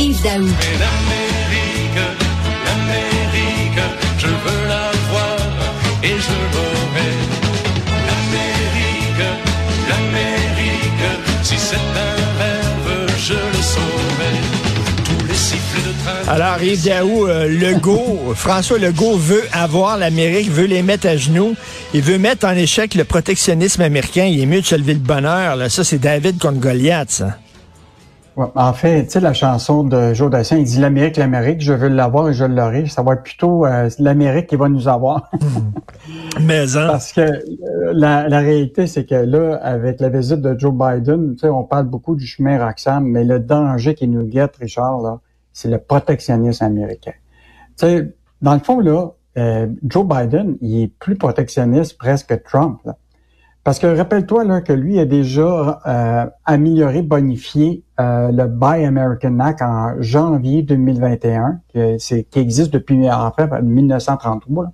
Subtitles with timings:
[0.00, 0.46] Yves Daou.
[0.78, 1.98] L'Amérique,
[2.64, 3.82] l'Amérique,
[4.16, 5.36] je veux la voir
[6.04, 7.10] et je l'aurai.
[8.06, 9.26] L'Amérique,
[9.88, 11.06] l'Amérique,
[11.42, 14.34] si c'est un rêve, je le saurai.
[15.04, 16.32] Tous les sifflets de train.
[16.32, 21.56] Alors, Yves Daou, euh, Legault, François Legault veut avoir l'Amérique, veut les mettre à genoux.
[21.92, 24.26] Il veut mettre en échec le protectionnisme américain.
[24.26, 25.56] Il est mieux de se lever le bonheur.
[25.56, 25.68] Là.
[25.68, 27.38] Ça, c'est David contre Goliath, ça.
[28.38, 31.72] Ouais, en fait, tu sais, la chanson de Joe Dassin, il dit l'Amérique, l'Amérique, je
[31.72, 32.86] veux l'avoir et je l'aurai.
[32.86, 35.28] Ça va être plutôt euh, l'Amérique qui va nous avoir.
[36.40, 36.86] Mais, hein?
[36.86, 37.42] Parce que euh,
[37.92, 41.64] la, la réalité, c'est que là, avec la visite de Joe Biden, tu sais, on
[41.64, 45.18] parle beaucoup du chemin Roxham, mais le danger qui nous guette, Richard, là,
[45.52, 47.14] c'est le protectionnisme américain.
[47.76, 52.34] Tu sais, dans le fond, là, euh, Joe Biden, il est plus protectionniste presque que
[52.34, 52.78] Trump.
[52.84, 52.96] Là.
[53.68, 59.38] Parce que rappelle-toi là, que lui a déjà euh, amélioré, bonifié euh, le Buy American
[59.40, 64.64] Act en janvier 2021, qui, qui existe depuis en fait 1933.
[64.64, 64.70] Là.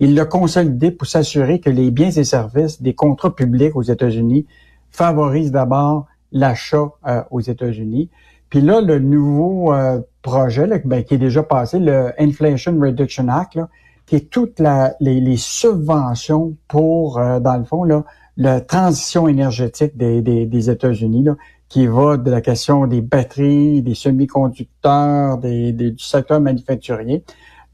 [0.00, 4.46] Il l'a consolidé pour s'assurer que les biens et services des contrats publics aux États-Unis
[4.90, 8.08] favorisent d'abord l'achat euh, aux États-Unis.
[8.48, 13.28] Puis là, le nouveau euh, projet là, ben, qui est déjà passé, le Inflation Reduction
[13.28, 13.68] Act, là,
[14.08, 18.04] qui est toutes les, les subventions pour, euh, dans le fond, là,
[18.38, 21.26] la transition énergétique des, États-Unis,
[21.68, 27.24] qui va de la question des batteries, des semi-conducteurs, du secteur manufacturier.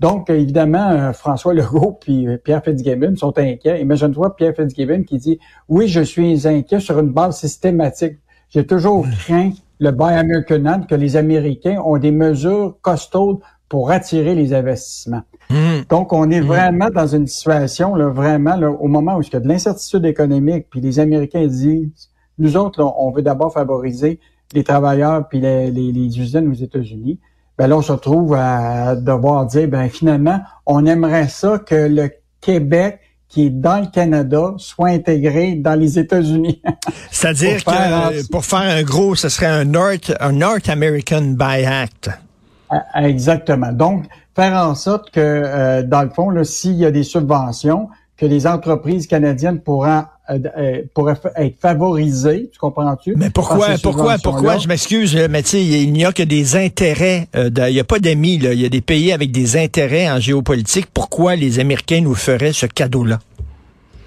[0.01, 3.81] Donc, évidemment, euh, François Legault puis euh, Pierre Fitzgibbon sont inquiets.
[3.81, 8.19] Imagine-toi Pierre Fitzgibbon qui dit «Oui, je suis inquiet sur une base systématique.
[8.49, 13.39] J'ai toujours craint le Buy American que les Américains ont des mesures costaudes
[13.75, 15.23] pour attirer les investissements.
[15.51, 15.57] Mmh.
[15.91, 16.47] Donc, on est Mm.
[16.47, 20.07] vraiment dans une situation, là, vraiment, là, au moment où il y a de l'incertitude
[20.07, 22.09] économique, puis les Américains disent,
[22.39, 24.21] nous autres, là, on veut d'abord favoriser
[24.53, 27.19] les travailleurs puis les, les, les usines aux États-Unis.
[27.59, 32.13] Ben là, on se retrouve à devoir dire, ben finalement, on aimerait ça que le
[32.41, 36.63] Québec qui est dans le Canada soit intégré dans les États-Unis.
[37.11, 42.11] C'est-à-dire que pour faire un gros, ce serait un North, un North American Buy Act.
[42.71, 43.73] Ah, Exactement.
[43.73, 44.05] Donc,
[44.35, 48.47] faire en sorte que, euh, dans le fond, s'il y a des subventions, que les
[48.47, 53.15] entreprises canadiennes pourront, euh, euh, pourraient fa- être favorisées, tu comprends-tu?
[53.17, 56.55] Mais pourquoi, pourquoi, pourquoi, je m'excuse, là, mais tu sais, il n'y a que des
[56.57, 59.57] intérêts, euh, de- il n'y a pas d'amis, il y a des pays avec des
[59.57, 60.87] intérêts en géopolitique.
[60.95, 63.19] Pourquoi les Américains nous feraient ce cadeau-là?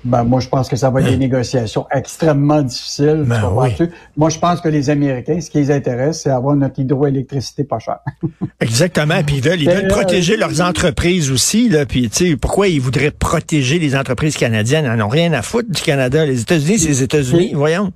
[0.08, 3.24] Ben, moi, je pense que ça va être des négociations extrêmement difficiles.
[3.24, 3.90] tu Ben comprends-tu?
[4.16, 7.80] Moi, je pense que les Américains, ce qui les intéresse, c'est avoir notre hydroélectricité pas
[7.80, 8.00] chère.
[8.62, 9.22] Exactement.
[9.26, 11.68] Puis ils veulent, ils veulent euh, protéger leurs entreprises aussi.
[11.68, 11.86] Là.
[11.86, 14.86] Puis tu sais, pourquoi ils voudraient protéger les entreprises canadiennes?
[14.86, 16.26] Ils n'en ont rien à foutre du Canada.
[16.26, 17.52] Les États-Unis, c'est les États-Unis.
[17.54, 17.92] Voyons.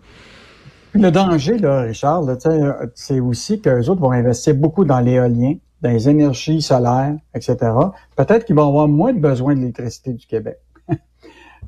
[0.91, 4.99] Puis Le danger, là, Richard, là, euh, c'est aussi qu'eux autres vont investir beaucoup dans
[4.99, 7.55] l'éolien, dans les énergies solaires, etc.
[8.17, 10.57] Peut-être qu'ils vont avoir moins de besoin d'électricité du Québec.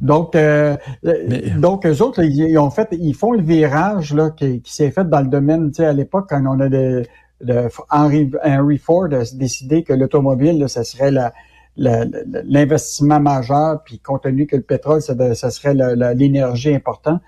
[0.03, 4.30] Donc, euh, Mais- donc eux autres, là, ils, ont fait, ils font le virage là
[4.30, 7.03] qui, qui s'est fait dans le domaine, tu sais, à l'époque quand on a de,
[7.41, 11.34] de Henry, Henry Ford a décidé que l'automobile, ça serait la,
[11.75, 15.74] l'investissement majeur, puis compte tenu que le pétrole, ça, ça serait
[16.13, 17.22] l'énergie importante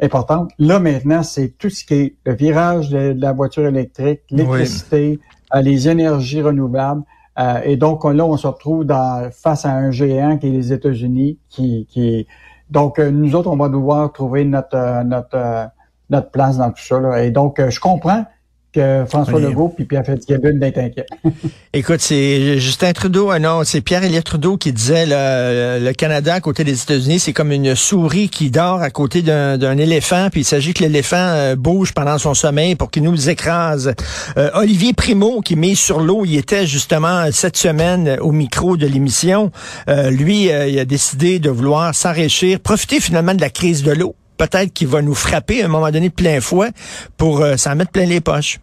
[0.00, 0.52] importante.
[0.58, 5.18] Là, maintenant, c'est tout ce qui est le virage de, de la voiture électrique, l'électricité,
[5.54, 7.02] euh, les énergies renouvelables.
[7.38, 8.86] Euh, et donc, là, on se retrouve
[9.32, 12.26] face à un géant qui est les États-Unis, qui, qui
[12.70, 15.70] donc, euh, nous autres, on va devoir trouver notre, euh, notre,
[16.10, 17.24] notre place dans tout ça.
[17.24, 18.24] Et donc, je comprends
[18.72, 19.40] que François.
[19.40, 21.06] Legault puis Pierre Fitzgibbon d'être inquiets.
[21.72, 26.40] Écoute, c'est Justin Trudeau, ah non, c'est Pierre-Éliott Trudeau qui disait le, le Canada à
[26.40, 30.44] côté des États-Unis, c'est comme une souris qui dort à côté d'un éléphant, puis il
[30.44, 33.94] s'agit que l'éléphant euh, bouge pendant son sommeil pour qu'il nous écrase.
[34.36, 38.86] Euh, Olivier Primo, qui met sur l'eau, il était justement cette semaine au micro de
[38.86, 39.50] l'émission.
[39.88, 43.92] Euh, lui, euh, il a décidé de vouloir s'enrichir, profiter finalement de la crise de
[43.92, 44.14] l'eau.
[44.36, 46.70] Peut-être qu'il va nous frapper à un moment donné de plein fouet
[47.16, 48.60] pour euh, s'en mettre plein les poches.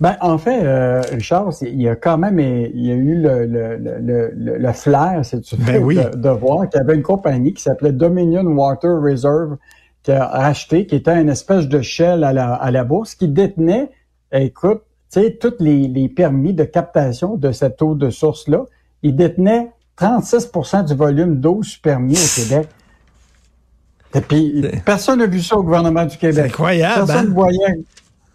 [0.00, 3.46] Ben, en fait, euh, Richard, il y a quand même il y a eu le,
[3.46, 3.98] le, le,
[4.34, 5.96] le, le flair, si tu veux, Ben oui.
[5.96, 9.56] de, de voir qu'il y avait une compagnie qui s'appelait Dominion Water Reserve
[10.02, 13.28] qui a acheté, qui était une espèce de shell à la, à la bourse, qui
[13.28, 13.90] détenait,
[14.32, 18.64] écoute, tu sais, tous les, les permis de captation de cette eau de source-là,
[19.02, 22.68] ils détenaient 36% du volume d'eau sous permis au Québec.
[24.14, 26.36] Et puis, personne n'a vu ça au gouvernement du Québec.
[26.36, 27.06] C'est incroyable.
[27.06, 27.28] Personne hein?
[27.28, 27.74] ne voyait.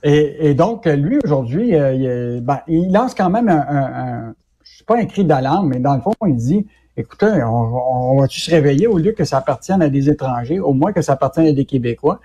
[0.04, 1.94] Et, et donc, lui, aujourd'hui, euh,
[2.38, 5.70] il, ben, il lance quand même un, un, un je sais pas un cri d'alarme,
[5.70, 6.66] mais dans le fond, il dit,
[6.96, 10.74] écoutez, on, on va-tu se réveiller au lieu que ça appartienne à des étrangers, au
[10.74, 12.20] moins que ça appartienne à des Québécois?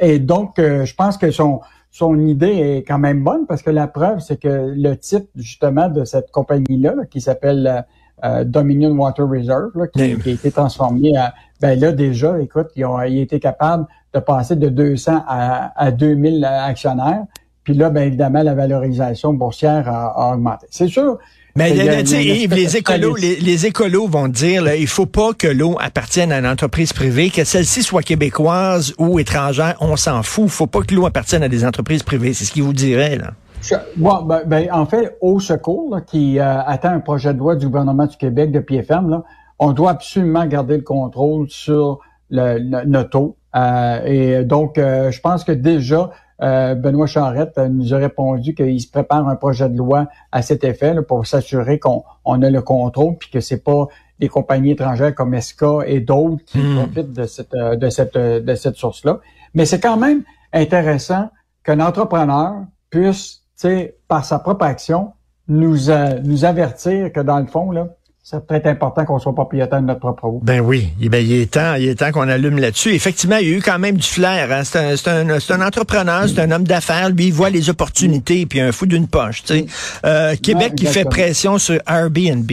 [0.00, 1.60] Et donc, euh, je pense que son,
[1.90, 5.88] son idée est quand même bonne parce que la preuve, c'est que le titre, justement,
[5.88, 7.86] de cette compagnie-là, là, qui s'appelle
[8.24, 12.66] euh, Dominion Water Reserve, là, qui, qui a été transformé à, ben là, déjà, écoute,
[12.76, 17.24] ils ont, ils ont été capables de passer de 200 à, à 2000 actionnaires.
[17.64, 20.66] Puis là, ben évidemment, la valorisation boursière a, a augmenté.
[20.70, 21.16] C'est sûr.
[21.56, 25.06] Mais Il y a- Yves, les écolos, les, les écolos vont dire, là, il faut
[25.06, 29.96] pas que l'eau appartienne à une entreprise privée, que celle-ci soit québécoise ou étrangère, on
[29.96, 30.48] s'en fout.
[30.48, 32.34] faut pas que l'eau appartienne à des entreprises privées.
[32.34, 33.30] C'est ce qu'ils vous diraient, là.
[33.62, 37.38] Je- bon, ben, ben, en fait, au secours, là, qui euh, attend un projet de
[37.38, 39.22] loi du gouvernement du Québec de PFM, là,
[39.66, 42.00] on doit absolument garder le contrôle sur
[42.30, 43.36] le, le- notre eau.
[43.56, 46.10] Euh, et donc, euh, je pense que déjà,
[46.42, 50.00] euh, Benoît Charette euh, nous a répondu qu'il se prépare un projet de loi
[50.32, 53.86] à cet effet là, pour s'assurer qu'on on a le contrôle puis que c'est pas
[54.18, 56.76] des compagnies étrangères comme ESCA et d'autres qui Hmm.
[56.78, 59.18] profitent de cette, euh, de cette, euh, de cette source-là.
[59.54, 60.22] Mais c'est quand même
[60.52, 61.30] intéressant
[61.64, 62.52] qu'un entrepreneur
[62.90, 65.12] puisse, tu sais, par sa propre action,
[65.48, 67.84] nous, euh, nous avertir que dans le fond, là,
[68.26, 70.40] c'est peut-être important qu'on soit propriétaire de notre propre eau.
[70.42, 72.94] Ben oui, eh ben, il est temps, il est temps qu'on allume là-dessus.
[72.94, 74.50] Effectivement, il y a eu quand même du flair.
[74.50, 74.64] Hein.
[74.64, 77.10] C'est un, c'est un, c'est un entrepreneur, c'est un homme d'affaires.
[77.10, 79.42] Lui, il voit les opportunités, puis un fou d'une poche.
[79.42, 79.66] Tu sais.
[80.06, 82.50] Euh, Québec qui fait pression sur Airbnb.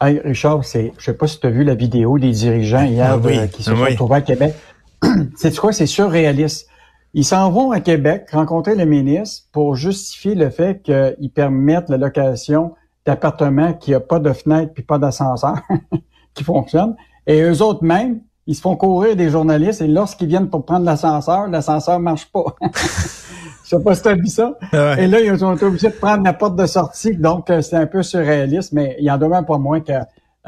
[0.00, 3.10] Hey, Richard, c'est, je sais pas si tu as vu la vidéo des dirigeants hier
[3.10, 3.90] Ah oui, de- qui se ah sont oui.
[3.90, 4.54] retrouvés à Québec.
[5.36, 5.74] c'est quoi?
[5.74, 6.66] C'est surréaliste.
[7.12, 11.98] Ils s'en vont à Québec rencontrer le ministre pour justifier le fait qu'ils permettent la
[11.98, 12.72] location
[13.06, 15.60] d'appartements qui a pas de fenêtre puis pas d'ascenseur
[16.34, 16.94] qui fonctionne.
[17.26, 20.84] Et eux autres même, ils se font courir des journalistes et lorsqu'ils viennent pour prendre
[20.84, 22.56] l'ascenseur, l'ascenseur marche pas.
[23.64, 24.54] Je sais pas si tu as vu ça.
[24.72, 25.04] Ouais.
[25.04, 27.16] Et là, ils ont été obligés de prendre la porte de sortie.
[27.16, 29.92] Donc, euh, c'est un peu surréaliste, mais il y en demeure pas moins que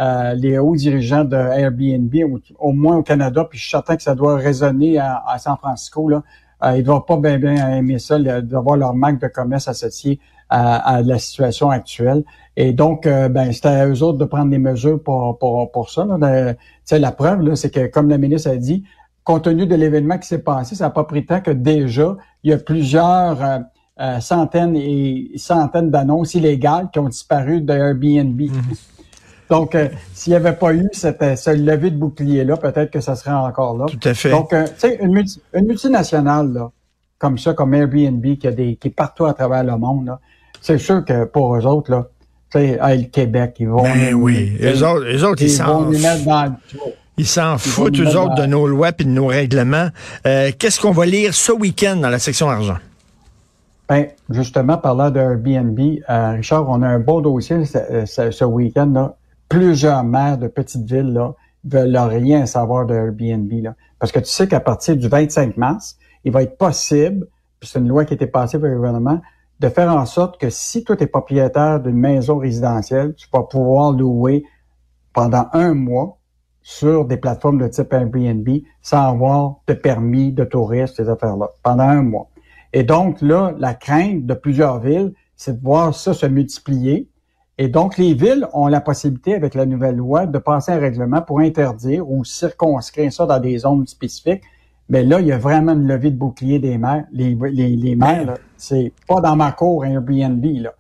[0.01, 3.95] euh, les hauts dirigeants de Airbnb, au, au moins au Canada, puis je suis certain
[3.95, 6.23] que ça doit résonner à, à San Francisco, là.
[6.65, 10.21] Euh, ils ne doivent pas bien bien aimer ça, d'avoir leur manque de commerce associé
[10.49, 12.25] à, à la situation actuelle.
[12.57, 15.91] Et donc, euh, ben, c'était à eux autres de prendre des mesures pour, pour, pour
[15.91, 16.05] ça.
[16.05, 16.55] Là.
[16.85, 18.85] Sais, la preuve, c'est que, comme la ministre a dit,
[19.25, 22.51] compte tenu de l'événement qui s'est passé, ça n'a pas pris tant que déjà, il
[22.51, 23.59] y a plusieurs euh,
[24.01, 28.41] euh, centaines et centaines d'annonces illégales qui ont disparu de Airbnb.
[29.51, 33.01] Donc, euh, s'il n'y avait pas eu cette, euh, ce levé de bouclier-là, peut-être que
[33.01, 33.87] ça serait encore là.
[33.87, 34.31] Tout à fait.
[34.31, 36.71] Donc, euh, tu sais, une, multi- une multinationale, là,
[37.19, 40.17] comme ça, comme Airbnb, qui, a des, qui est partout à travers le monde,
[40.61, 42.07] c'est sûr que pour eux autres, là,
[42.51, 43.83] tu sais, le Québec, ils vont...
[43.83, 44.57] Ben oui.
[44.63, 46.91] Eux autres, eux autres, ils ils vont s'en nous mettre dans le trou.
[47.19, 49.89] Ils s'en foutent, eux autres, de nos lois puis de nos règlements.
[50.27, 52.79] Euh, Qu'est-ce qu'on va lire ce week-end dans la section argent?
[53.89, 55.79] Ben, justement, parlant de Airbnb,
[56.09, 59.13] euh, Richard, on a un beau dossier ce, ce- ce week-end.
[59.53, 63.53] Plusieurs maires de petites villes là, veulent rien savoir de Airbnb.
[63.63, 63.75] Là.
[63.99, 67.27] Parce que tu sais qu'à partir du 25 mars, il va être possible,
[67.61, 69.21] puis c'est une loi qui a été passée par le gouvernement,
[69.61, 73.43] de faire en sorte que si toi, tu es propriétaire d'une maison résidentielle, tu vas
[73.43, 74.43] pouvoir louer
[75.13, 76.17] pendant un mois
[76.63, 78.49] sur des plateformes de type Airbnb
[78.81, 82.31] sans avoir de permis de touriste, ces affaires-là, pendant un mois.
[82.73, 87.11] Et donc, là, la crainte de plusieurs villes, c'est de voir ça se multiplier.
[87.63, 91.23] Et donc, les villes ont la possibilité, avec la nouvelle loi, de passer un règlement
[91.23, 94.43] pour interdire ou circonscrire ça dans des zones spécifiques.
[94.89, 97.05] Mais là, il y a vraiment une levée de bouclier des maires.
[97.13, 100.45] Les, les, les maires, c'est pas dans ma cour Airbnb.
[100.45, 100.73] Là.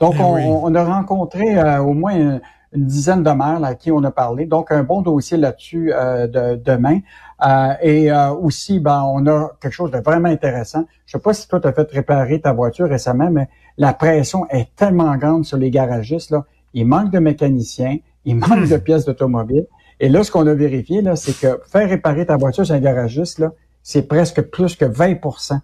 [0.00, 2.40] Donc, Ben on, a rencontré euh, au moins
[2.72, 4.46] une, dizaine de maires là, à qui on a parlé.
[4.46, 7.00] Donc, un bon dossier là-dessus euh, de, demain.
[7.46, 10.84] Euh, et euh, aussi, ben, on a quelque chose de vraiment intéressant.
[11.06, 13.48] Je sais pas si toi, tu as fait réparer ta voiture récemment, mais
[13.78, 16.30] la pression est tellement grande sur les garagistes.
[16.30, 16.44] Là.
[16.74, 19.66] Il manque de mécaniciens, il manque de pièces d'automobile.
[19.98, 22.80] Et là, ce qu'on a vérifié, là, c'est que faire réparer ta voiture chez un
[22.80, 25.58] garagiste, là, c'est presque plus que 20%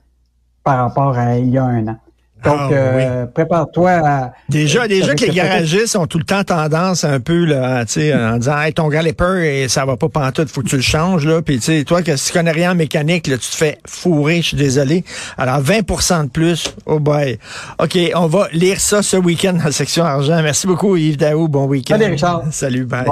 [0.62, 1.96] par rapport à il y a un an.
[2.44, 4.32] Donc, Ah, euh, prépare-toi à...
[4.48, 7.94] Déjà, euh, déjà que les garagistes ont tout le temps tendance un peu là, tu
[7.94, 10.82] sais, en disant hey, ton galloper et ça va pas pantoute, faut que tu le
[10.82, 11.42] changes là.
[11.42, 13.78] Puis tu sais, toi que si tu connais rien en mécanique, là, tu te fais
[13.86, 15.02] fourrer, je suis désolé.
[15.38, 17.38] Alors 20% de plus, oh boy.
[17.78, 20.40] OK, on va lire ça ce week-end dans la section argent.
[20.42, 21.96] Merci beaucoup Yves Daou, bon week-end.
[21.98, 22.42] Salut, Richard.
[22.50, 23.04] Salut, bye.